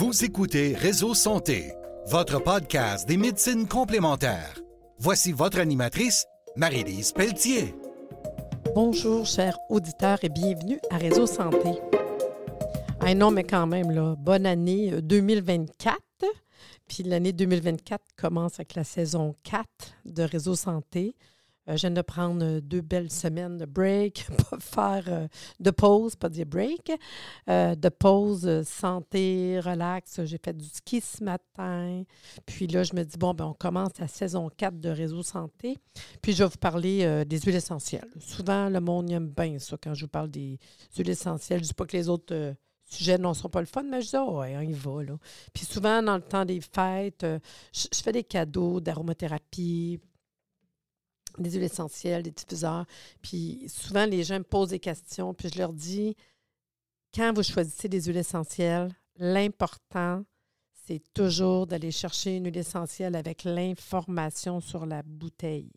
[0.00, 1.72] Vous écoutez Réseau Santé,
[2.06, 4.60] votre podcast des médecines complémentaires.
[5.00, 6.24] Voici votre animatrice,
[6.54, 7.74] Marie-Lise Pelletier.
[8.76, 11.70] Bonjour, chers auditeurs, et bienvenue à Réseau Santé.
[13.00, 15.98] Ah non, mais quand même, là, bonne année 2024.
[16.86, 19.66] Puis l'année 2024 commence avec la saison 4
[20.04, 21.16] de Réseau Santé.
[21.68, 25.28] Euh, je viens de prendre euh, deux belles semaines de break, pas faire euh,
[25.60, 26.92] de pause, pas dire break,
[27.46, 30.24] de pause santé, relax.
[30.24, 32.02] J'ai fait du ski ce matin.
[32.46, 35.76] Puis là, je me dis, bon, ben, on commence la saison 4 de Réseau Santé.
[36.22, 38.08] Puis je vais vous parler des huiles essentielles.
[38.20, 40.58] Souvent, le monde aime bien ça quand je vous parle des
[40.96, 41.60] huiles essentielles.
[41.60, 42.54] Je ne dis pas que les autres
[42.84, 45.02] sujets ne sont pas le fun, mais je dis, oh, ouais, on y va.
[45.02, 45.16] Là.
[45.52, 47.26] Puis souvent, dans le temps des fêtes,
[47.72, 50.00] je, je fais des cadeaux d'aromathérapie,
[51.42, 52.86] des huiles essentielles, des diffuseurs.
[53.22, 56.16] Puis souvent, les gens me posent des questions, puis je leur dis,
[57.14, 60.24] quand vous choisissez des huiles essentielles, l'important,
[60.86, 65.72] c'est toujours d'aller chercher une huile essentielle avec l'information sur la bouteille.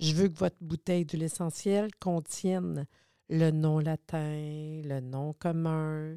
[0.00, 2.86] Je veux que votre bouteille d'huile essentielle contienne
[3.28, 6.16] le nom latin, le nom commun,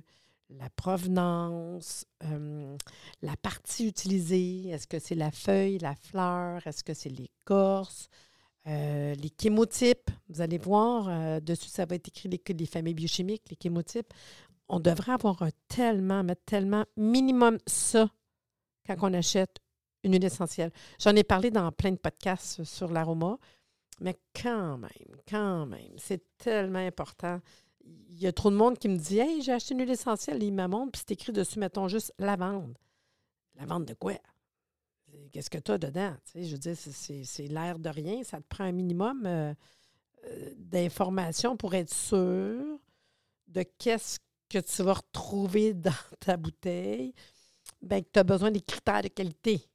[0.50, 2.78] la provenance, euh,
[3.22, 4.70] la partie utilisée.
[4.70, 6.66] Est-ce que c'est la feuille, la fleur?
[6.66, 8.10] Est-ce que c'est l'écorce?
[8.68, 12.96] Euh, les chémotypes, vous allez voir, euh, dessus, ça va être écrit les, les, familles
[12.96, 14.12] biochimiques, les chémotypes.
[14.70, 18.10] On devrait avoir tellement, mais tellement, minimum ça
[18.88, 19.60] quand on achète
[20.04, 20.72] une huile essentielle.
[21.00, 23.38] J'en ai parlé dans plein de podcasts sur l'aroma,
[24.00, 27.40] mais quand même, quand même, c'est tellement important.
[27.84, 30.42] Il y a trop de monde qui me dit Hey, j'ai acheté une huile essentielle,
[30.42, 32.78] il me puis c'est écrit dessus, mettons juste lavande.
[33.56, 34.14] Lavande de quoi?
[35.36, 36.16] Qu'est-ce que tu as dedans?
[36.34, 38.24] je veux dire, c'est l'air de rien.
[38.24, 39.54] Ça te prend un minimum euh,
[40.24, 42.64] euh, d'informations pour être sûr
[43.46, 45.92] de qu'est-ce que tu vas retrouver dans
[46.22, 47.14] ta bouteille.
[47.82, 49.70] Bien, que tu as besoin des critères de qualité.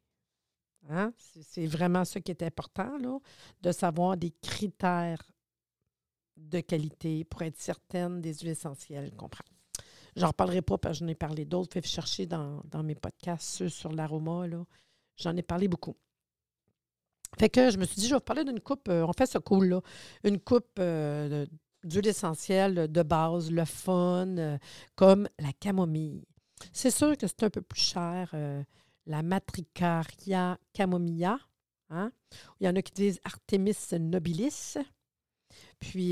[0.88, 1.12] Hein?
[1.19, 3.19] C'est vraiment ce qui est important, là,
[3.60, 5.22] de savoir des critères
[6.38, 9.44] de qualité pour être certaine des huiles essentielles qu'on prend.
[10.16, 11.75] J'en reparlerai pas parce que j'en ai parlé d'autres.
[11.75, 14.47] Faites chercher dans, dans, mes podcasts ceux sur l'aroma.
[15.20, 15.97] J'en ai parlé beaucoup.
[17.38, 19.26] Fait que je me suis dit, je vais vous parler d'une coupe, euh, on fait
[19.26, 19.81] ce cool, là.
[20.25, 21.47] Une coupe euh,
[21.84, 24.59] d'huile essentielle de base, le fun, euh,
[24.97, 26.25] comme la camomille.
[26.72, 28.34] C'est sûr que c'est un peu plus cher,
[29.06, 31.38] la Matricaria camomilla.
[31.88, 32.12] Hein?
[32.60, 34.76] Il y en a qui disent Artemis nobilis.
[35.78, 36.10] Puis,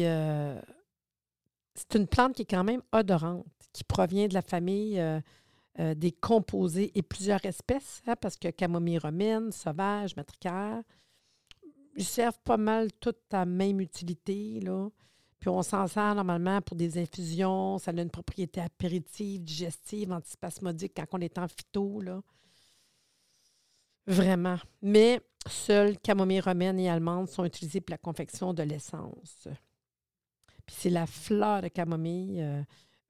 [1.75, 4.99] c'est une plante qui est quand même odorante, qui provient de la famille
[5.81, 10.83] euh, des composés et plusieurs espèces, hein, parce que camomille romaine, sauvage, matricaire,
[11.95, 14.61] ils servent pas mal toutes à même utilité.
[14.61, 14.89] Là.
[15.39, 17.79] Puis on s'en sert normalement pour des infusions.
[17.79, 22.03] Ça a une propriété apéritive, digestive, antispasmodique quand on est en phyto.
[24.07, 24.57] Vraiment.
[24.83, 29.49] Mais seules camomille romaine et allemande sont utilisées pour la confection de l'essence.
[30.67, 32.43] Puis c'est la fleur de camomille.
[32.43, 32.63] Euh,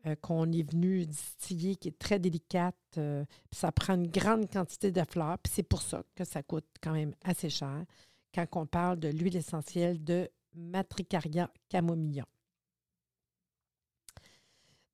[0.06, 2.76] euh, qu'on est venu distiller, qui est très délicate.
[2.98, 5.38] Euh, ça prend une grande quantité de fleurs.
[5.38, 7.84] Puis c'est pour ça que ça coûte quand même assez cher
[8.32, 12.26] quand on parle de l'huile essentielle de Matricaria camomilla.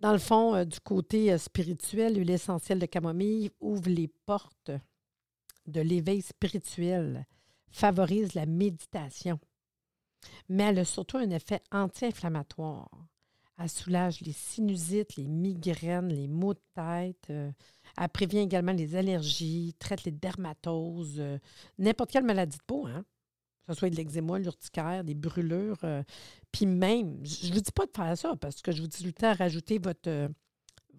[0.01, 4.71] Dans le fond, euh, du côté spirituel, l'huile essentielle de camomille ouvre les portes
[5.67, 7.27] de l'éveil spirituel,
[7.71, 9.39] favorise la méditation,
[10.49, 12.89] mais elle a surtout un effet anti-inflammatoire.
[13.57, 17.27] Elle soulage les sinusites, les migraines, les maux de tête.
[17.31, 17.53] Euh,
[17.97, 21.39] elle prévient également les allergies, traite les dermatoses, euh,
[21.79, 23.05] n'importe quelle maladie de peau, hein?
[23.63, 25.79] que ce soit de l'eczéma, l'urticaire, des brûlures.
[25.85, 26.03] Euh,
[26.51, 28.99] puis même, je ne vous dis pas de faire ça parce que je vous dis
[28.99, 30.29] tout le temps rajouter votre,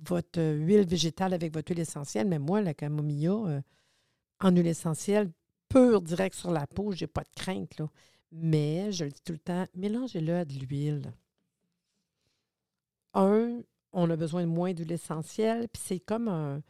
[0.07, 2.27] votre huile végétale avec votre huile essentielle.
[2.27, 3.61] Mais moi, la camomilla
[4.39, 5.29] en huile essentielle,
[5.67, 7.77] pure, direct sur la peau, je n'ai pas de crainte.
[7.77, 7.89] Là.
[8.31, 11.13] Mais je le dis tout le temps, mélangez-le à de l'huile
[13.15, 13.62] un,
[13.94, 16.62] on a besoin de moins d'huile essentielle, puis c'est comme un.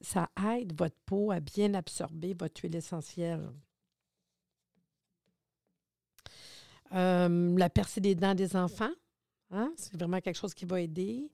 [0.00, 3.48] Ça aide votre peau à bien absorber votre huile essentielle.
[6.92, 8.92] Euh, la percée des dents des enfants,
[9.50, 11.30] hein, c'est vraiment quelque chose qui va aider.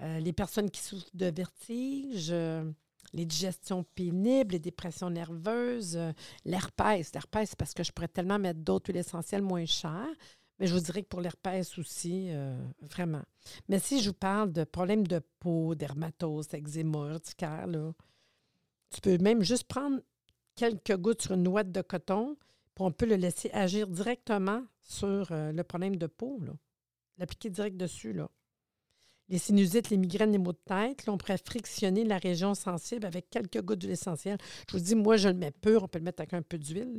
[0.00, 2.70] Euh, les personnes qui souffrent de vertige, euh,
[3.14, 5.98] les digestions pénibles, les dépressions nerveuses,
[6.44, 7.12] l'herpès.
[7.14, 10.14] L'herpès, c'est parce que je pourrais tellement mettre d'autres huiles essentielles moins chères.
[10.58, 13.22] Mais je vous dirais que pour l'herpès aussi, euh, vraiment.
[13.68, 17.66] Mais si je vous parle de problèmes de peau, dermatose, eczéma, urticaire,
[18.90, 20.00] tu peux même juste prendre
[20.54, 22.36] quelques gouttes sur une noix de coton,
[22.74, 26.40] puis on peut le laisser agir directement sur euh, le problème de peau,
[27.18, 28.12] l'appliquer direct dessus.
[28.12, 28.30] Là.
[29.28, 31.06] les sinusites, les migraines, les maux de tête.
[31.06, 34.38] Là, on pourrait frictionner la région sensible avec quelques gouttes d'huile essentielle.
[34.68, 35.84] Je vous dis, moi, je le mets pur.
[35.84, 36.96] On peut le mettre avec un peu d'huile.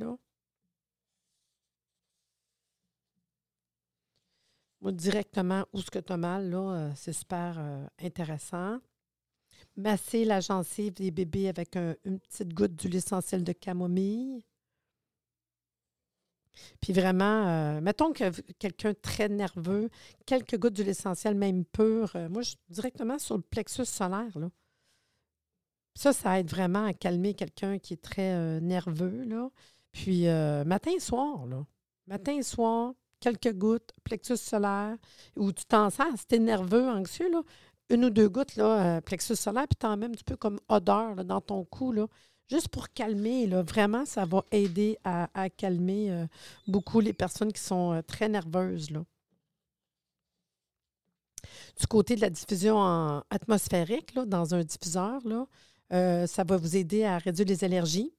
[4.92, 8.80] Directement où ce que tu as mal, euh, c'est super euh, intéressant.
[9.76, 14.46] Masser la gencive des bébés avec une petite goutte d'huile essentielle de camomille.
[16.80, 19.90] Puis vraiment, euh, mettons que quelqu'un très nerveux,
[20.26, 24.38] quelques gouttes d'huile essentielle, même pure, moi, je, directement sur le plexus solaire.
[24.38, 24.50] Là.
[25.96, 29.24] Ça, ça aide vraiment à calmer quelqu'un qui est très nerveux.
[29.24, 29.50] Là.
[29.92, 30.26] Puis
[30.66, 31.66] matin et soir, là.
[32.08, 32.94] Matin et soir,
[33.34, 34.96] quelques gouttes, plexus solaire,
[35.36, 37.42] ou tu t'en sens, si tu es nerveux, anxieux, là,
[37.90, 40.60] une ou deux gouttes, là, plexus solaire, puis tu en mets un petit peu comme
[40.70, 41.92] odeur dans ton cou.
[41.92, 42.08] Là
[42.50, 43.48] juste pour calmer.
[43.48, 46.26] Là, vraiment, ça va aider à, calmer euh,
[46.68, 48.92] beaucoup les personnes qui sont euh, très nerveuses.
[48.92, 49.04] Là.
[51.80, 52.82] Du côté de la diffusion
[53.30, 55.46] atmosphérique, là, dans un diffuseur, là,
[55.94, 58.14] euh, ça va vous aider à réduire les allergies.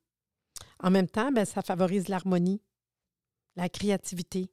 [0.80, 2.60] En même temps, bien, ça favorise l'harmonie,
[3.56, 4.50] la créativité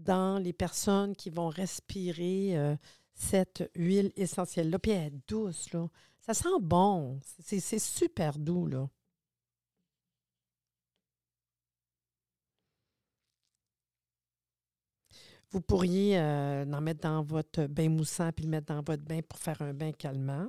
[0.00, 2.76] dans les personnes qui vont respirer
[3.14, 4.78] cette huile essentielle-là.
[4.78, 5.88] Puis elle est douce, là.
[6.20, 7.20] Ça sent bon.
[7.40, 8.88] C'est super doux, là.
[15.50, 19.20] Vous pourriez euh, en mettre dans votre bain moussant puis le mettre dans votre bain
[19.28, 20.48] pour faire un bain calmant.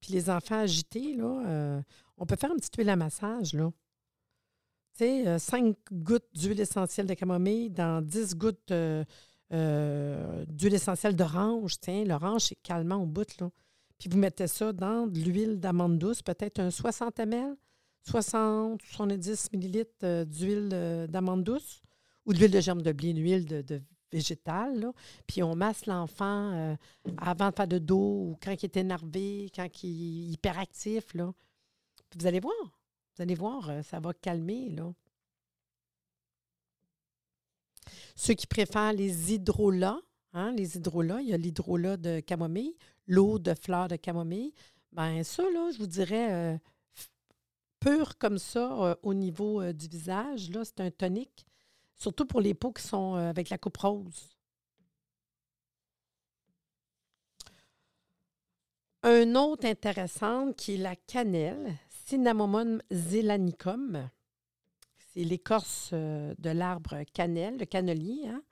[0.00, 1.82] Puis les enfants agités, là, euh,
[2.16, 3.70] on peut faire une petite huile à massage, là.
[4.96, 8.72] Tu sais, 5 euh, gouttes d'huile essentielle de camomille dans 10 gouttes
[9.50, 11.78] d'huile essentielle d'orange.
[11.80, 13.50] Tiens, l'orange, c'est calmant au bout, là.
[13.98, 17.56] Puis vous mettez ça dans de l'huile d'amande douce, peut-être un 60 ml,
[18.02, 21.82] 60, 70 ml d'huile euh, d'amande douce
[22.26, 23.82] ou d'huile de germe de blé, une huile de,
[24.12, 24.92] végétale.
[25.26, 26.76] Puis on masse l'enfant euh,
[27.18, 31.14] avant de faire de dos ou quand il est énervé, quand il est hyperactif.
[31.14, 31.32] Là.
[32.16, 32.54] vous allez voir,
[33.16, 34.68] vous allez voir, euh, ça va calmer.
[34.70, 34.92] Là.
[38.14, 40.00] Ceux qui préfèrent les hydrolats,
[40.34, 42.76] hein, les hydrolats, il y a l'hydrolat de camomille,
[43.06, 44.52] l'eau de fleurs de camomille,
[44.92, 46.58] ben ça, là, je vous dirais, euh,
[47.80, 51.46] pur comme ça euh, au niveau du visage, là, c'est un tonique,
[51.96, 54.36] surtout pour les peaux qui sont avec la coupe rose.
[59.02, 61.76] Un autre intéressant qui est la cannelle,
[62.08, 64.08] Cinnamomum zelanicum.
[64.96, 68.28] C'est l'écorce de l'arbre cannelle, le cannelier.
[68.28, 68.44] Hein.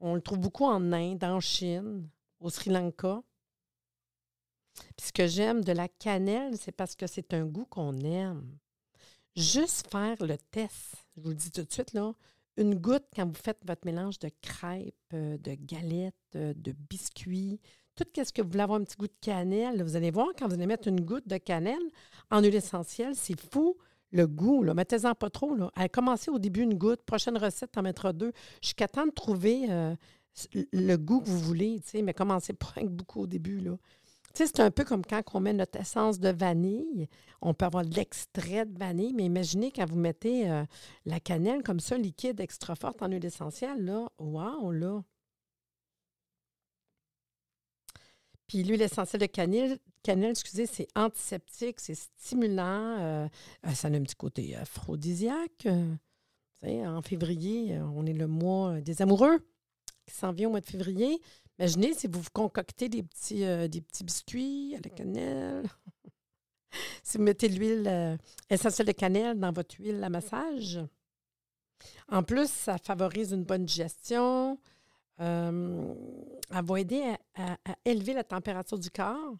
[0.00, 2.08] On le trouve beaucoup en Inde, en Chine,
[2.40, 3.22] au Sri Lanka.
[4.96, 8.56] Puis ce que j'aime de la cannelle, c'est parce que c'est un goût qu'on aime.
[9.36, 12.14] Juste faire le test, je vous le dis tout de suite, là,
[12.56, 17.60] une goutte quand vous faites votre mélange de crêpes, euh, de galettes, euh, de biscuits,
[17.96, 20.48] tout ce que vous voulez avoir un petit goût de cannelle, vous allez voir quand
[20.48, 21.82] vous allez mettre une goutte de cannelle
[22.30, 23.76] en huile essentielle, c'est fou
[24.10, 24.62] le goût.
[24.62, 25.54] Mettez-en pas trop.
[25.54, 25.70] Là.
[25.92, 29.94] Commencez au début une goutte, prochaine recette, en mettra deux, jusqu'à temps de trouver euh,
[30.72, 33.60] le goût que vous voulez, mais commencez pas avec beaucoup au début.
[33.60, 33.76] Là
[34.34, 37.08] c'est un peu comme quand on met notre essence de vanille.
[37.40, 40.64] On peut avoir de l'extrait de vanille, mais imaginez quand vous mettez euh,
[41.06, 45.02] la cannelle comme ça, liquide, extra forte en huile essentielle, là, wow, là.
[48.52, 53.26] Puis l'huile essentielle de cannelle, cannelle excusez, c'est antiseptique, c'est stimulant, euh,
[53.66, 55.66] euh, ça a un petit côté aphrodisiaque.
[56.62, 59.38] en février, on est le mois des amoureux
[60.06, 61.18] qui s'en vient au mois de février.
[61.58, 65.64] Imaginez si vous concoctez des petits, euh, des petits biscuits à la cannelle.
[67.02, 68.18] si vous mettez l'huile euh,
[68.50, 70.78] essentielle de cannelle dans votre huile à massage.
[72.08, 74.58] En plus, ça favorise une bonne digestion.
[75.22, 75.94] Euh,
[76.50, 79.36] elle va aider à, élever la température du corps.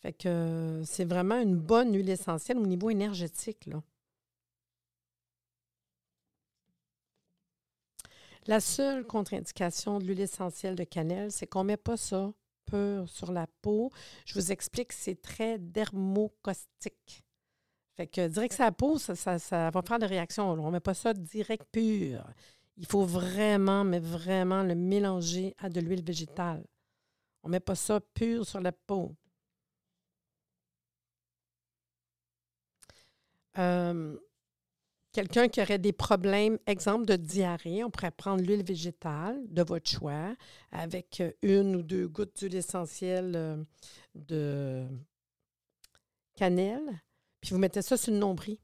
[0.00, 3.68] Fait que c'est vraiment une bonne huile essentielle au niveau énergétique.
[8.46, 12.32] La seule contre-indication de l'huile essentielle de cannelle, c'est qu'on ne met pas ça
[12.66, 13.90] pur sur la peau.
[14.24, 17.24] Je vous explique, c'est très dermocaustique.
[17.96, 19.12] Fait que direct la peau, ça,
[19.50, 20.50] va faire des réactions.
[20.52, 22.24] On ne met pas ça direct pur.
[22.76, 26.64] Il faut vraiment, mais vraiment le mélanger à de l'huile végétale.
[27.42, 29.14] On ne met pas ça pur sur la peau.
[33.58, 34.18] Euh,
[35.16, 39.88] Quelqu'un qui aurait des problèmes, exemple de diarrhée, on pourrait prendre l'huile végétale de votre
[39.88, 40.36] choix
[40.72, 43.64] avec une ou deux gouttes d'huile essentielle euh,
[44.14, 44.86] de
[46.34, 47.00] cannelle,
[47.40, 48.58] puis vous mettez ça sur le nombril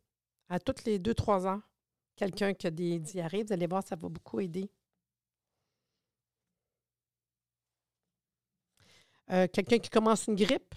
[0.51, 1.72] à toutes les deux, trois heures.
[2.17, 4.71] Quelqu'un qui a des diarrhées, vous allez voir, ça va beaucoup aider.
[9.31, 10.75] Euh, quelqu'un qui commence une grippe,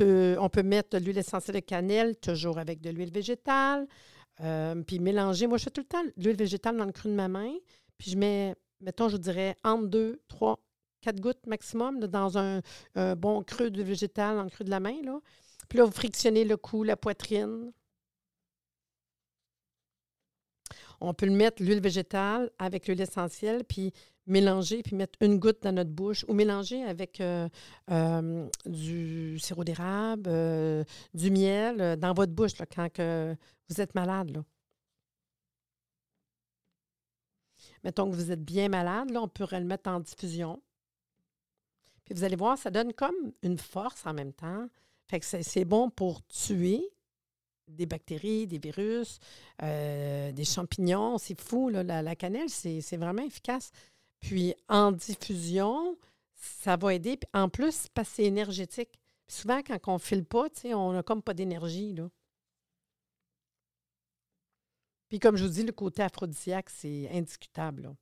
[0.00, 3.86] on peut mettre de l'huile essentielle de cannelle, toujours avec de l'huile végétale,
[4.40, 5.46] euh, puis mélanger.
[5.46, 7.52] Moi, je fais tout le temps l'huile végétale dans le creux de ma main,
[7.98, 10.58] puis je mets, mettons, je dirais, entre deux, trois,
[11.00, 12.60] quatre gouttes maximum dans un,
[13.16, 15.02] bon creux de végétal, dans le creux de la main.
[15.02, 15.20] Là.
[15.68, 17.72] Puis là, vous frictionnez le cou, la poitrine.
[21.04, 23.92] On peut le mettre, l'huile végétale, avec l'huile essentielle, puis
[24.26, 27.48] mélanger, puis mettre une goutte dans notre bouche, ou mélanger avec euh,
[27.90, 33.34] euh, du sirop d'érable, euh, du miel dans votre bouche quand que
[33.68, 34.30] vous êtes malade.
[34.30, 34.44] Là.
[37.82, 40.62] Mettons que vous êtes bien malade, là, on pourrait le mettre en diffusion.
[42.04, 44.68] Puis vous allez voir, ça donne comme une force en même temps.
[45.08, 46.92] Fait que c'est bon pour tuer
[47.72, 49.18] des bactéries, des virus,
[49.60, 51.18] des champignons.
[51.18, 53.70] C'est fou, là, la, cannelle, c'est vraiment efficace.
[54.20, 55.96] Puis en diffusion,
[56.34, 57.16] ça va aider.
[57.16, 58.98] Puis en plus, parce c'est énergétique.
[59.28, 61.96] souvent, quand on ne file pas, on n'a comme pas d'énergie.
[65.08, 67.94] Puis comme je vous dis, le côté aphrodisiaque, c'est indiscutable.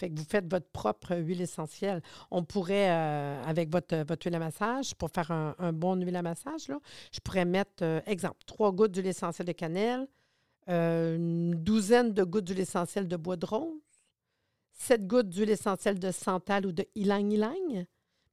[0.00, 2.00] Fait que vous faites votre propre huile essentielle.
[2.30, 6.22] On pourrait, euh, avec votre, votre, huile à massage, pour faire un, bon huile à
[6.22, 6.78] massage, là,
[7.12, 10.08] je pourrais mettre, euh, exemple, trois gouttes d'huile essentielle de cannelle,
[10.70, 13.82] euh, une douzaine de gouttes d'huile essentielle de bois de rose,
[14.72, 17.84] 7 gouttes d'huile essentielle de santal ou de ylang-ylang.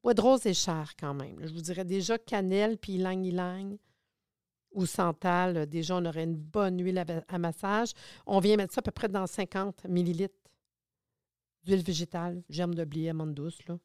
[0.02, 1.36] Bois de rose est cher quand même.
[1.42, 3.78] Je vous dirais déjà cannelle puis ylang-ylang
[4.72, 5.66] ou santal.
[5.66, 7.92] Déjà, on aurait une bonne huile à, massage.
[8.26, 10.47] On vient mettre ça à peu près dans 50 millilitres
[11.68, 13.66] d'huile végétale, germe de blé, amande douce.
[13.68, 13.78] Là.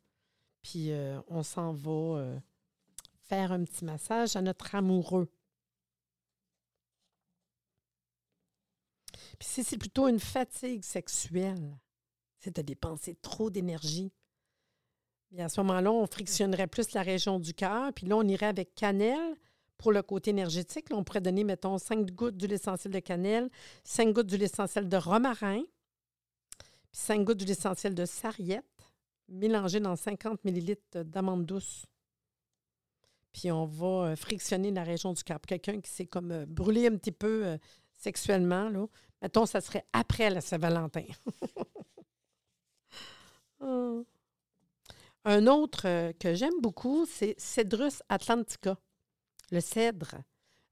[0.63, 2.39] Puis euh, on s'en va euh,
[3.25, 5.29] faire un petit massage à notre amoureux.
[9.39, 11.77] Puis si c'est plutôt une fatigue sexuelle,
[12.39, 14.13] c'est de dépenser trop d'énergie.
[15.37, 18.75] à ce moment-là, on frictionnerait plus la région du cœur, puis là, on irait avec
[18.75, 19.37] cannelle
[19.79, 20.91] pour le côté énergétique.
[20.91, 23.51] Là, on pourrait donner, mettons, 5 gouttes d'huile essentielle de cannelle,
[23.85, 25.63] 5 gouttes d'huile essentielle de romarin,
[26.93, 28.65] puis 5 gouttes d'huile essentielle de sarriette,
[29.29, 31.87] mélangées dans 50 ml d'amande douce.
[33.33, 35.41] Puis on va euh, frictionner la région du cœur.
[35.41, 37.59] Quelqu'un qui s'est comme euh, brûlé un petit peu euh,
[37.97, 38.87] sexuellement, là,
[39.23, 41.05] mettons, ça serait après la Saint-Valentin.
[43.61, 44.01] Ah.
[45.25, 48.77] Un autre que j'aime beaucoup, c'est Cedrus atlantica,
[49.53, 50.17] le cèdre.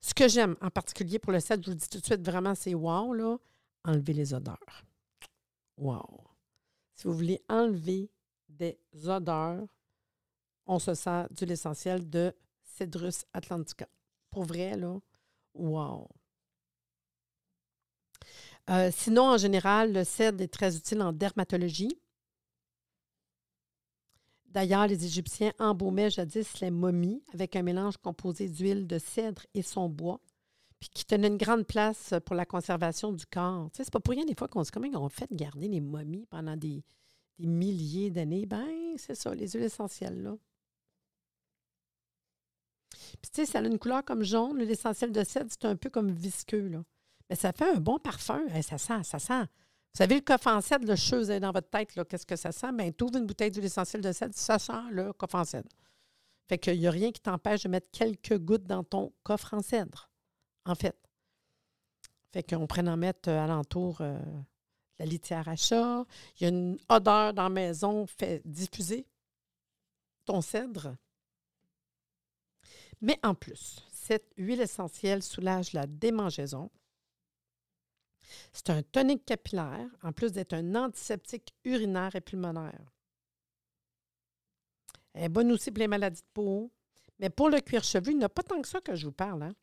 [0.01, 2.57] Ce que j'aime en particulier pour le cèdre, je vous dis tout de suite, vraiment,
[2.57, 3.37] c'est wow, là,
[3.85, 4.85] enlever les odeurs.
[5.81, 6.29] Wow.
[6.95, 8.11] Si vous voulez enlever
[8.49, 9.67] des odeurs,
[10.67, 13.89] on se sert de l'essentiel de Cedrus atlantica.
[14.29, 15.01] Pour vrai, là,
[15.55, 16.07] wow.
[18.69, 21.99] Euh, sinon, en général, le cèdre est très utile en dermatologie.
[24.45, 29.63] D'ailleurs, les Égyptiens embaumaient jadis les momies avec un mélange composé d'huile de cèdre et
[29.63, 30.21] son bois,
[30.81, 33.71] puis qui tenait une grande place pour la conservation du corps.
[33.71, 35.81] Tu sais, c'est pas pour rien des fois qu'on se comment on fait garder les
[35.81, 36.83] momies pendant des,
[37.39, 38.47] milliers d'années?
[38.47, 40.37] Ben, c'est ça, les huiles essentielles, là.
[43.23, 44.57] Puis, tu sais, ça a une couleur comme jaune.
[44.59, 46.83] L'huile essentielle de cèdre, c'est un peu comme visqueux, là.
[47.29, 48.43] Mais ça fait un bon parfum.
[48.63, 49.43] ça sent, ça sent.
[49.43, 52.73] Vous savez, le coffre en cèdre, le chose dans votre tête, qu'est-ce que ça sent?
[52.73, 55.69] Bien, tu ouvres une bouteille d'huile essentielle de cèdre, ça sent le coffre en cèdre.
[56.49, 59.63] Fait qu'il n'y a rien qui t'empêche de mettre quelques gouttes dans ton coffre en
[59.63, 60.10] cèdre,
[60.65, 60.97] en fait.
[62.33, 64.19] Fait qu'on pourrait en mettre euh, alentour euh,
[64.99, 66.05] la litière à chat.
[66.37, 69.07] Il y a une odeur dans la maison, fait diffuser
[70.25, 70.97] ton cèdre.
[73.01, 76.71] Mais en plus, cette huile essentielle soulage la démangeaison,
[78.53, 82.93] c'est un tonique capillaire, en plus d'être un antiseptique urinaire et pulmonaire.
[85.15, 86.71] Elle est bonne aussi pour les maladies de peau.
[87.19, 89.13] Mais pour le cuir chevelu, il n'y a pas tant que ça que je vous
[89.13, 89.43] parle.
[89.43, 89.55] Hein?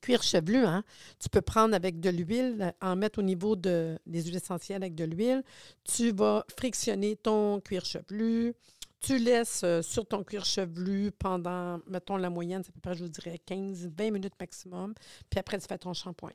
[0.00, 0.82] Cuir chevelu, hein?
[1.18, 4.94] tu peux prendre avec de l'huile, en mettre au niveau de, des huiles essentielles avec
[4.94, 5.42] de l'huile.
[5.84, 8.54] Tu vas frictionner ton cuir chevelu.
[9.00, 12.94] Tu laisses euh, sur ton cuir chevelu pendant, mettons la moyenne, c'est à peu près,
[12.94, 14.94] je vous dirais, 15-20 minutes maximum.
[15.30, 16.32] Puis après, tu fais ton shampoing.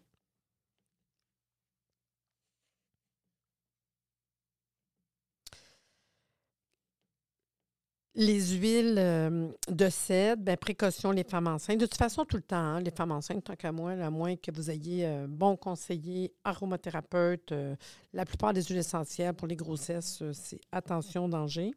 [8.18, 11.82] Les huiles euh, de cèdre, bien, précaution les femmes enceintes.
[11.82, 14.38] De toute façon, tout le temps, hein, les femmes enceintes, tant qu'à moi, à moins
[14.38, 17.76] que vous ayez un euh, bon conseiller, aromathérapeute, euh,
[18.14, 21.74] la plupart des huiles essentielles pour les grossesses, c'est attention, danger.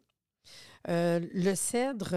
[0.87, 2.15] le cèdre,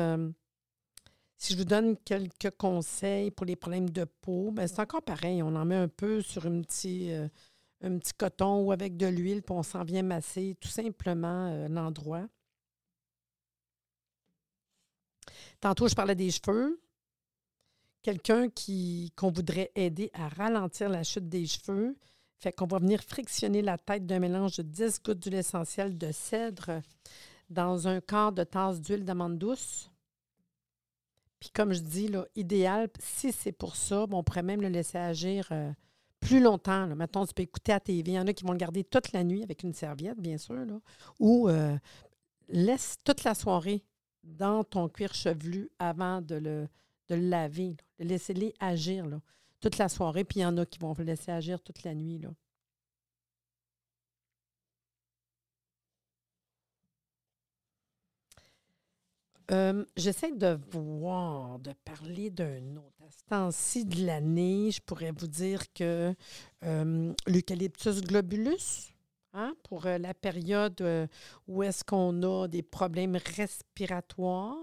[1.37, 5.41] si je vous donne quelques conseils pour les problèmes de peau, ben, c'est encore pareil.
[5.41, 7.11] On en met un peu sur un petit
[8.19, 12.27] coton ou avec de l'huile, puis on s'en vient masser tout simplement l'endroit.
[15.59, 16.81] Tantôt, je parlais des cheveux.
[18.01, 21.95] Quelqu'un qui, qu'on voudrait aider à ralentir la chute des cheveux.
[22.39, 26.11] Fait qu'on va venir frictionner la tête d'un mélange de 10 gouttes d'huile essentielle de
[26.11, 26.81] cèdre
[27.51, 29.91] dans un quart de tasse d'huile d'amande douce.
[31.39, 34.97] Puis comme je dis, là, idéal, si c'est pour ça, on pourrait même le laisser
[34.97, 35.71] agir euh,
[36.19, 36.85] plus longtemps.
[36.85, 36.95] Là.
[36.95, 38.11] Mettons, tu peux écouter à TV.
[38.11, 40.37] Il y en a qui vont le garder toute la nuit avec une serviette, bien
[40.37, 40.55] sûr.
[41.19, 41.77] Ou euh,
[42.47, 43.83] laisse toute la soirée
[44.23, 46.67] dans ton cuir chevelu avant de le,
[47.09, 47.75] de laver.
[47.99, 49.05] Laissez-les agir
[49.59, 50.23] toute la soirée.
[50.23, 52.19] Puis il y en a qui vont laisser agir toute la nuit.
[52.19, 52.29] Là.
[59.97, 63.03] J'essaie de voir, de parler d'un autre.
[63.05, 66.15] À ce temps-ci de l'année, je pourrais vous dire que
[67.27, 68.93] l'eucalyptus globulus,
[69.33, 71.09] hein, pour euh, la période
[71.47, 74.57] où est-ce qu'on a des problèmes respiratoires,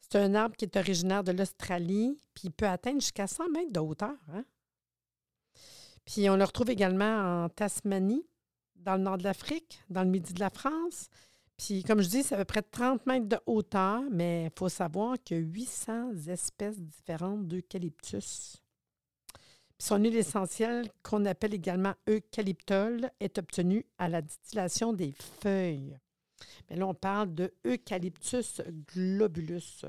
[0.00, 3.72] c'est un arbre qui est originaire de l'Australie, puis il peut atteindre jusqu'à 100 mètres
[3.72, 4.16] de hauteur.
[4.32, 4.44] Hein.
[6.06, 8.24] Puis on le retrouve également en Tasmanie,
[8.76, 11.08] dans le nord de l'Afrique, dans le midi de la France.
[11.58, 14.68] Puis, comme je dis, c'est à peu près 30 mètres de hauteur, mais il faut
[14.68, 18.62] savoir qu'il y a 800 espèces différentes d'eucalyptus.
[19.78, 25.96] Son huile essentielle, qu'on appelle également eucalyptol, est obtenue à la distillation des feuilles.
[26.68, 28.60] Mais là, on parle de Eucalyptus
[28.92, 29.84] globulus.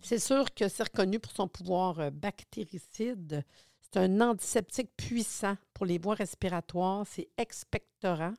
[0.00, 3.44] C'est sûr que c'est reconnu pour son pouvoir euh, bactéricide.
[3.80, 7.06] C'est un antiseptique puissant pour les voies respiratoires.
[7.06, 8.34] C'est expectorant.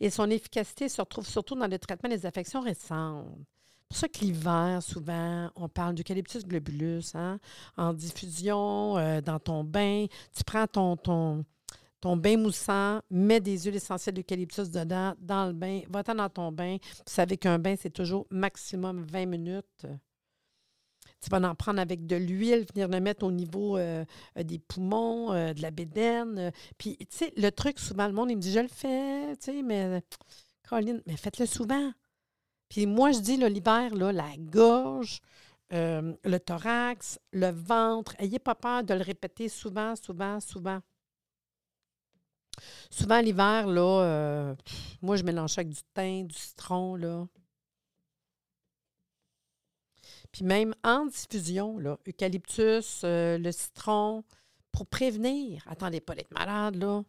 [0.00, 3.26] Et son efficacité se retrouve surtout dans le traitement des affections récentes.
[3.90, 7.40] C'est pour ça que l'hiver, souvent, on parle d'eucalyptus globulus hein,
[7.78, 10.04] en diffusion euh, dans ton bain.
[10.36, 11.46] Tu prends ton, ton,
[11.98, 16.52] ton bain moussant, mets des huiles essentielles d'eucalyptus dedans, dans le bain, va-t'en dans ton
[16.52, 16.76] bain.
[16.82, 19.86] Vous savez qu'un bain, c'est toujours maximum 20 minutes.
[21.22, 24.04] Tu vas en prendre avec de l'huile, venir le mettre au niveau euh,
[24.36, 26.52] euh, des poumons, de la bédaine.
[26.76, 29.46] Puis, tu sais, le truc, souvent, le monde, il me dit, je le fais, tu
[29.46, 30.02] sais, mais,
[30.68, 31.90] Caroline, mais faites-le souvent.
[32.68, 35.20] Puis moi, je dis, l'hiver, la gorge,
[35.70, 40.80] le thorax, le ventre, ayez pas peur de le répéter souvent, souvent, souvent.
[42.90, 44.54] Souvent, l'hiver, là,
[45.00, 47.26] moi, je mélange avec du thym, du citron, là.
[50.32, 54.24] Puis même en diffusion, là, eucalyptus, euh, le citron,
[54.72, 57.02] pour prévenir, attendez pas d'être malade, là,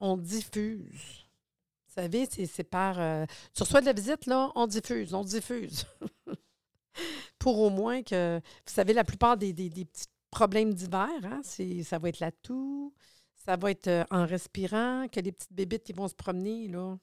[0.00, 1.23] on diffuse.
[1.96, 2.98] Vous savez, c'est par.
[2.98, 5.86] Euh, tu reçois de la visite, là, on diffuse, on diffuse.
[7.38, 8.38] pour au moins que.
[8.38, 12.92] Vous savez, la plupart des, petits problèmes d'hiver, hein, ça va être la toux,
[13.46, 16.98] ça va être euh, en respirant, que les petites bébites qui vont se promener, là.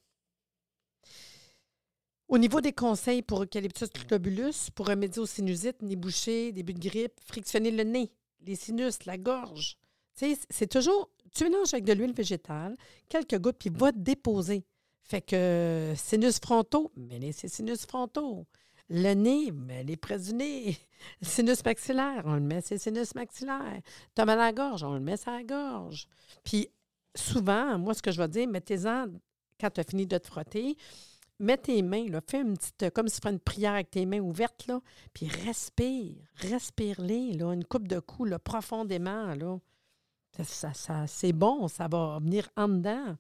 [2.28, 6.80] Au niveau des conseils pour Eucalyptus globulus, pour remédier aux sinusites, nez bouché, début de
[6.80, 9.78] grippe, frictionner le nez, les sinus, la gorge.
[10.14, 12.76] C'est toujours, tu mélanges avec de l'huile végétale,
[13.08, 14.66] quelques gouttes, puis va te déposer.
[15.04, 18.46] Fait que sinus frontaux, mets ces sinus frontaux.
[18.90, 20.78] Le nez, mets-les près du nez.
[21.22, 23.80] Sinus maxillaire, on le met ses sinus maxillaires.
[24.14, 26.08] T'as mal à la gorge, on le met à la gorge.
[26.44, 26.70] Puis
[27.16, 29.08] souvent, moi, ce que je vais dire, mettez-en
[29.60, 30.76] quand tu as fini de te frotter
[31.42, 34.06] mets tes mains, là, fais une petite, comme si tu ferais une prière avec tes
[34.06, 34.72] mains ouvertes,
[35.14, 39.58] puis respire, respire-les, une coupe de coups, profondément, là.
[40.44, 43.18] Ça, ça, c'est bon, ça va venir en dedans.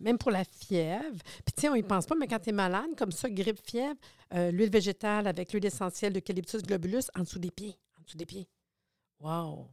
[0.00, 1.18] Même pour la fièvre.
[1.44, 3.60] Puis, tu sais, on y pense pas, mais quand tu es malade, comme ça, grippe,
[3.64, 3.98] fièvre,
[4.34, 7.76] euh, l'huile végétale avec l'huile essentielle d'eucalyptus globulus en dessous des pieds.
[7.98, 8.48] En dessous des pieds.
[9.20, 9.68] Wow!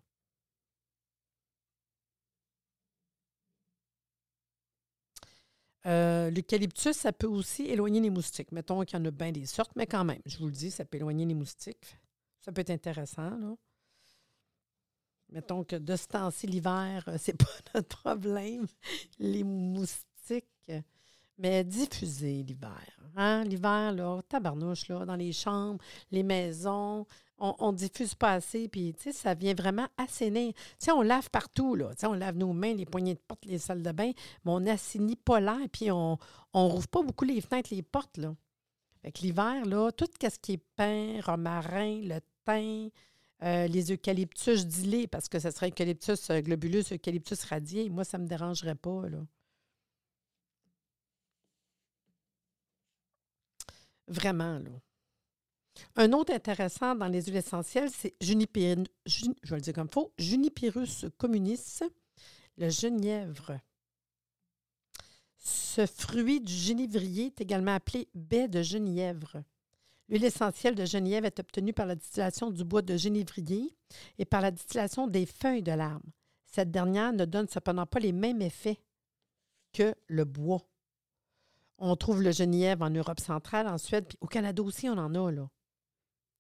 [5.87, 8.51] Euh, l'eucalyptus, ça peut aussi éloigner les moustiques.
[8.51, 10.69] Mettons qu'il y en a bien des sortes, mais quand même, je vous le dis,
[10.69, 11.97] ça peut éloigner les moustiques.
[12.41, 13.55] Ça peut être intéressant, là.
[15.29, 18.67] Mettons que de ce temps-ci, l'hiver, euh, c'est pas notre problème,
[19.19, 20.05] les moustiques.
[21.37, 22.99] Mais diffuser l'hiver.
[23.15, 23.43] Hein?
[23.43, 27.05] L'hiver, là, tabarnouche, là, dans les chambres, les maisons,
[27.39, 30.53] on, ne diffuse pas assez, puis ça vient vraiment assainir.
[30.79, 31.91] sais, on lave partout, là.
[32.03, 34.11] on lave nos mains, les poignées de porte, les salles de bain,
[34.43, 36.17] mais on n'assainit pas l'air, puis on
[36.53, 38.17] ne rouvre pas beaucoup les fenêtres, les portes.
[38.17, 38.35] Là.
[39.03, 42.89] Fait l'hiver, là, tout ce qui est pain, romarin, le thym,
[43.43, 47.89] euh, les eucalyptus, les parce que ce serait eucalyptus euh, globulus, eucalyptus radié.
[47.89, 49.03] Moi, ça ne me dérangerait pas.
[54.07, 54.71] Vraiment, là.
[55.95, 58.85] Un autre intéressant dans les huiles essentielles, c'est Junipyrus
[61.17, 61.79] communis,
[62.57, 63.59] le genièvre.
[65.37, 69.43] Ce fruit du génévrier est également appelé baie de genièvre.
[70.09, 73.77] L'huile essentielle de genièvre est obtenue par la distillation du bois de génévrier
[74.17, 76.05] et par la distillation des feuilles de l'arbre.
[76.45, 78.79] Cette dernière ne donne cependant pas les mêmes effets
[79.73, 80.65] que le bois.
[81.79, 85.13] On trouve le genièvre en Europe centrale, en Suède, puis au Canada aussi, on en
[85.13, 85.49] a.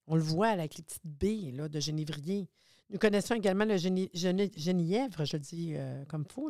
[0.07, 2.49] On le voit avec les petites baies là, de génévrier.
[2.89, 6.49] Nous connaissons également le genièvre, je le dis euh, comme faux,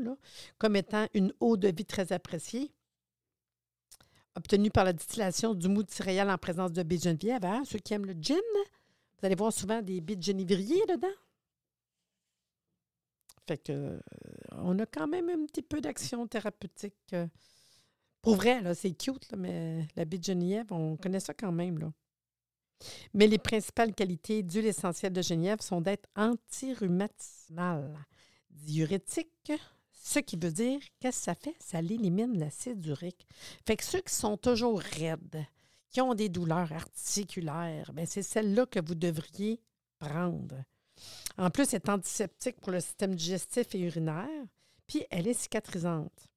[0.60, 2.72] comme étant une eau de vie très appréciée,
[4.36, 7.44] obtenue par la distillation du mou de céréales en présence de baies de geneviève.
[7.44, 7.64] Hein?
[7.66, 8.38] Ceux qui aiment le gin,
[9.20, 11.08] vous allez voir souvent des baies de génévrier dedans.
[13.48, 14.00] Fait que, euh,
[14.52, 16.94] on a quand même un petit peu d'action thérapeutique.
[17.14, 17.26] Euh,
[18.22, 21.92] pour vrai, c'est cute, mais la baie de on connaît ça quand même.
[23.14, 27.98] Mais les principales qualités d'huile essentielle de Genièvre sont d'être anti-rhumatismale,
[28.50, 29.52] diurétique,
[29.92, 31.56] ce qui veut dire, qu'est-ce que ça fait?
[31.60, 33.28] Ça élimine l'acide urique.
[33.66, 35.46] Fait que ceux qui sont toujours raides,
[35.90, 39.60] qui ont des douleurs articulaires, ben, c'est celle-là que vous devriez
[40.00, 40.64] prendre.
[41.38, 44.46] En plus, elle est antiseptique pour le système digestif et urinaire,
[44.88, 46.28] puis elle est cicatrisante.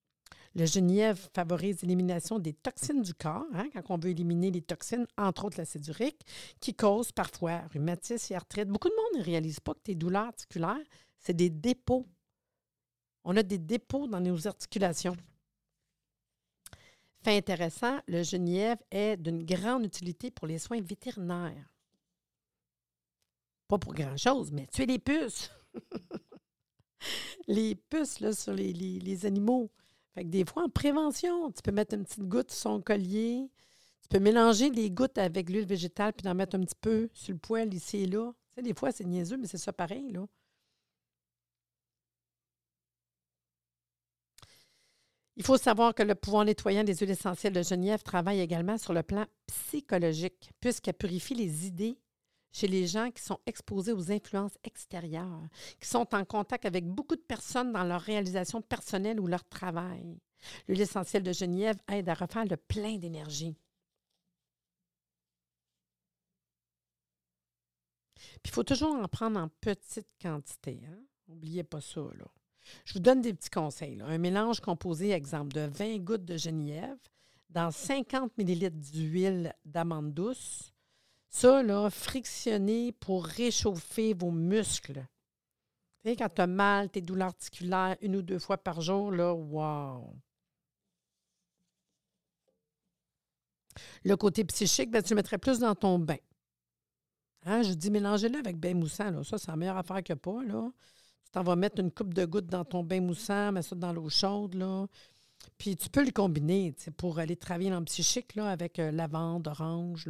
[0.54, 5.06] Le genièvre favorise l'élimination des toxines du corps, hein, quand on veut éliminer les toxines,
[5.16, 6.26] entre autres l'acide urique,
[6.58, 8.68] qui causent parfois rhumatisme et arthrite.
[8.68, 10.84] Beaucoup de monde ne réalise pas que tes douleurs articulaires,
[11.18, 12.06] c'est des dépôts.
[13.22, 15.16] On a des dépôts dans nos articulations.
[17.22, 21.70] Fait intéressant, le genièvre est d'une grande utilité pour les soins vétérinaires.
[23.68, 25.50] Pas pour grand-chose, mais tuer les puces.
[27.46, 29.70] les puces là, sur les, animaux.
[30.14, 33.48] Fait que des fois, en prévention, tu peux mettre une petite goutte sur son collier.
[34.02, 37.32] Tu peux mélanger les gouttes avec l'huile végétale puis en mettre un petit peu sur
[37.32, 38.32] le poêle ici et là.
[38.52, 40.26] Tu sais, des fois, c'est niaiseux, mais c'est ça pareil, là.
[45.36, 48.92] Il faut savoir que le pouvoir nettoyant des huiles essentielles de Genève travaille également sur
[48.92, 51.98] le plan psychologique, puisqu'elle purifie les idées
[52.52, 57.16] chez les gens qui sont exposés aux influences extérieures, qui sont en contact avec beaucoup
[57.16, 60.18] de personnes dans leur réalisation personnelle ou leur travail.
[60.66, 63.56] L'huile essentielle de Genièvre aide à refaire le plein d'énergie.
[68.42, 70.80] Puis il faut toujours en prendre en petite quantité.
[70.86, 70.98] Hein?
[71.28, 72.00] N'oubliez pas ça.
[72.84, 74.00] Je vous donne des petits conseils.
[74.00, 76.98] Un mélange composé, exemple, de 20 gouttes de genièvre
[77.50, 80.72] dans 50 ml d'huile d'amande douce,
[81.30, 85.06] ça, frictionner pour réchauffer vos muscles.
[86.04, 89.32] Tu quand tu as mal, tes douleurs articulaires une ou deux fois par jour, là,
[89.32, 90.14] wow!
[94.04, 96.16] Le côté psychique, ben, tu le mettrais plus dans ton bain.
[97.44, 99.10] Hein, je dis mélangez-le avec bain moussant.
[99.10, 99.24] Là.
[99.24, 100.42] Ça, c'est la meilleure affaire que pas.
[100.42, 100.70] Là.
[101.24, 103.92] Tu t'en vas mettre une coupe de gouttes dans ton bain moussant, mets ça dans
[103.92, 104.54] l'eau chaude.
[104.54, 104.86] Là.
[105.56, 110.08] Puis tu peux le combiner pour aller travailler le psychique là, avec euh, lavande, orange.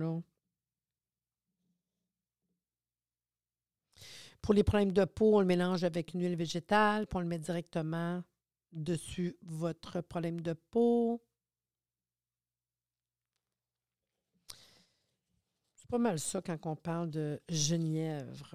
[4.43, 7.27] Pour les problèmes de peau, on le mélange avec une huile végétale, puis on le
[7.27, 8.23] met directement
[8.73, 11.23] dessus votre problème de peau.
[15.75, 18.55] C'est pas mal ça quand on parle de genièvre.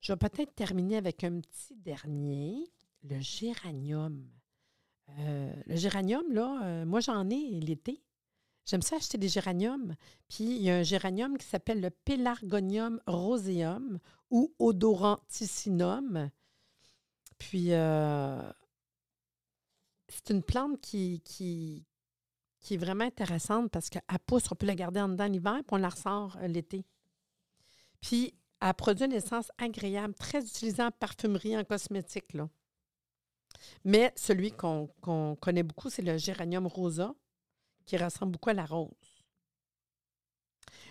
[0.00, 2.70] Je vais peut-être terminer avec un petit dernier,
[3.02, 4.24] le géranium.
[5.18, 8.05] Euh, le géranium, là, euh, moi j'en ai l'été.
[8.66, 9.94] J'aime ça acheter des géraniums.
[10.28, 14.00] Puis il y a un géranium qui s'appelle le Pelargonium roseum
[14.30, 16.30] ou odoranticinum.
[17.38, 18.52] Puis euh,
[20.08, 21.86] c'est une plante qui, qui,
[22.60, 25.72] qui, est vraiment intéressante parce qu'elle pousse, on peut la garder en dedans l'hiver, puis
[25.72, 26.84] on la ressort euh, l'été.
[28.00, 32.32] Puis elle produit une essence agréable, très utilisée en parfumerie, en cosmétique.
[32.34, 32.48] Là.
[33.84, 34.88] Mais celui qu'on
[35.40, 37.14] connaît beaucoup, c'est le géranium rosa
[37.86, 38.90] qui ressemble beaucoup à la rose.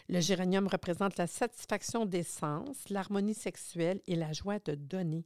[0.08, 5.26] Le géranium représente la satisfaction des sens, l'harmonie sexuelle et la joie de donner.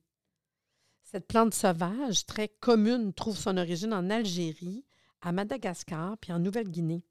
[1.03, 4.85] Cette plante sauvage, très commune, trouve son origine en Algérie,
[5.21, 7.03] à Madagascar puis en Nouvelle-Guinée.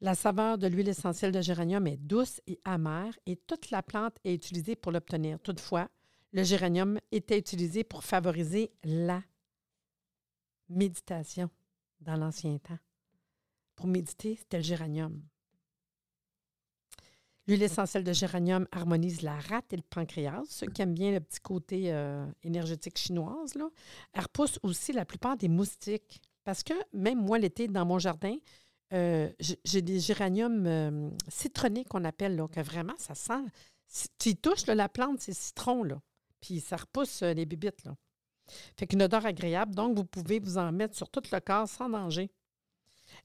[0.00, 4.16] La saveur de l'huile essentielle de géranium est douce et amère et toute la plante
[4.24, 5.40] est utilisée pour l'obtenir.
[5.40, 5.88] Toutefois,
[6.32, 9.22] le géranium était utilisé pour favoriser la
[10.68, 11.50] méditation
[12.00, 12.78] dans l'ancien temps.
[13.74, 15.22] Pour méditer, c'était le géranium.
[17.48, 20.42] L'huile essentielle de géranium harmonise la rate et le pancréas.
[20.50, 23.70] Ceux qui aiment bien le petit côté euh, énergétique chinoise, là,
[24.12, 26.20] elle repousse aussi la plupart des moustiques.
[26.44, 28.36] Parce que même moi, l'été, dans mon jardin,
[28.92, 29.30] euh,
[29.64, 33.44] j'ai des géraniums euh, citronnés qu'on appelle, là, que vraiment, ça sent.
[34.18, 36.02] tu y touches, la plante, c'est citron, là.
[36.40, 37.96] Puis ça repousse les bibites, là.
[38.76, 41.88] Fait qu'une odeur agréable, donc vous pouvez vous en mettre sur tout le corps sans
[41.88, 42.30] danger.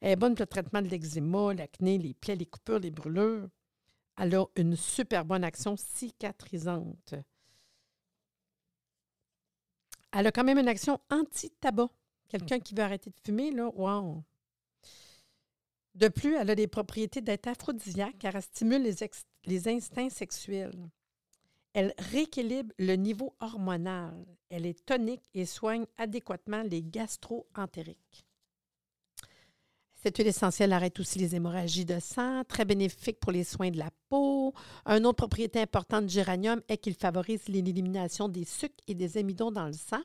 [0.02, 3.50] Elle est bonne pour le traitement de l'eczéma, l'acné, les plaies, les coupures, les brûlures.
[4.18, 7.16] Elle a une super bonne action cicatrisante.
[10.12, 11.90] Elle a quand même une action anti-tabac.
[12.30, 14.24] Quelqu'un qui veut arrêter de fumer, là, wow!
[15.96, 18.96] De plus, elle a des propriétés d'être aphrodisiaque car elle stimule les,
[19.46, 20.90] les instincts sexuels.
[21.74, 24.26] Elle rééquilibre le niveau hormonal.
[24.50, 28.26] Elle est tonique et soigne adéquatement les gastro-entériques.
[30.04, 33.78] Cette huile essentielle arrête aussi les hémorragies de sang, très bénéfique pour les soins de
[33.78, 34.54] la peau.
[34.86, 39.50] Une autre propriété importante du géranium est qu'il favorise l'élimination des sucres et des amidons
[39.50, 40.02] dans le sang.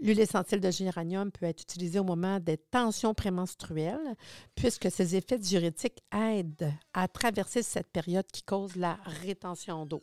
[0.00, 4.16] L'huile essentielle de géranium peut être utilisée au moment des tensions prémenstruelles,
[4.56, 10.02] puisque ses effets diurétiques aident à traverser cette période qui cause la rétention d'eau.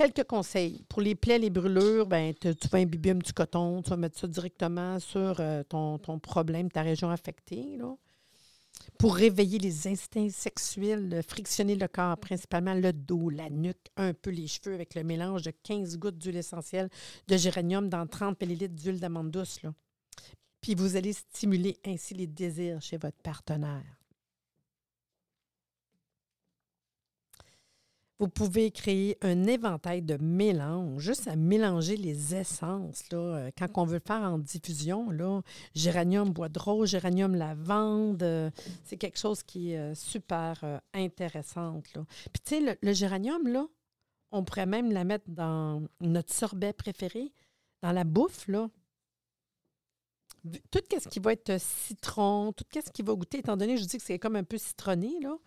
[0.00, 0.82] Quelques conseils.
[0.88, 4.26] Pour les plaies, les brûlures, ben, tu vas imbiber petit coton, tu vas mettre ça
[4.26, 7.78] directement sur euh, ton, problème, ta région affectée.
[8.98, 14.30] Pour réveiller les instincts sexuels, frictionner le corps, principalement le dos, la nuque, un peu
[14.30, 16.88] les cheveux avec le mélange de 15 gouttes d'huile essentielle
[17.28, 19.60] de géranium dans 30 ml d'huile d'amande douce.
[20.62, 23.99] Puis vous allez stimuler ainsi les désirs chez votre partenaire.
[28.20, 33.10] Vous pouvez créer un éventail de mélange, juste à mélanger les essences.
[33.10, 35.40] Là, euh, quand on veut le faire en diffusion, là,
[35.74, 38.50] géranium bois de rose, géranium lavande, euh,
[38.84, 41.80] c'est quelque chose qui est euh, super intéressant.
[41.94, 42.04] Là.
[42.30, 43.66] Puis tu sais, le, géranium, là,
[44.32, 47.32] on pourrait même la mettre dans notre sorbet préféré,
[47.80, 48.68] dans la bouffe, là.
[50.70, 53.96] Tout ce qui va être citron, tout ce qui va goûter, étant donné, je dis
[53.96, 55.38] que c'est comme un peu citronné, là,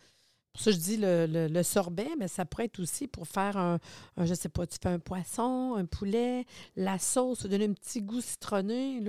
[0.54, 3.80] pour ça, je dis le, sorbet, mais ça pourrait être aussi pour faire un,
[4.18, 8.22] je sais pas, tu fais un poisson, un poulet, la sauce, donner un petit goût
[8.22, 9.02] citronné.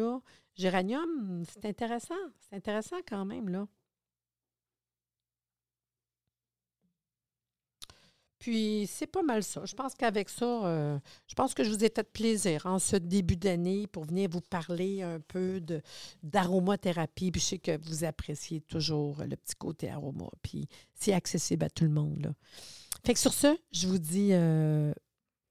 [0.57, 2.15] Géranium, c'est intéressant.
[2.41, 3.67] C'est intéressant quand même, là.
[8.45, 9.63] Puis c'est pas mal ça.
[9.65, 12.97] Je pense qu'avec ça, euh, je pense que je vous ai fait plaisir en ce
[12.97, 15.63] début d'année pour venir vous parler un peu
[16.23, 17.31] d'aromathérapie.
[17.31, 20.29] Puis je sais que vous appréciez toujours le petit côté aroma.
[20.43, 22.35] Puis c'est accessible à tout le monde.
[23.03, 24.93] Fait que sur ce, je vous dis euh,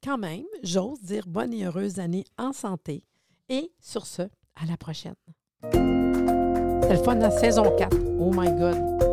[0.03, 3.05] quand même, j'ose dire bonne et heureuse année en santé.
[3.49, 5.15] Et sur ce, à la prochaine.
[5.63, 7.97] C'est le fun la saison 4.
[8.19, 9.12] Oh my God.